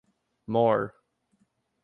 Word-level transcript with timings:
More 0.47 0.95